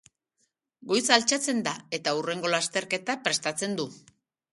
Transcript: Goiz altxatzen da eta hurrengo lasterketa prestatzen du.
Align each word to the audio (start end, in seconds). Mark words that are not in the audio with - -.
Goiz 0.91 1.03
altxatzen 1.17 1.59
da 1.67 1.73
eta 1.97 2.13
hurrengo 2.21 2.53
lasterketa 2.53 3.17
prestatzen 3.29 3.77
du. 3.81 3.87